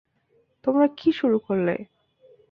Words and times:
তোমরা 0.65 0.85
কী 0.97 1.09
শুরু 1.11 1.37
করলে? 1.39 1.75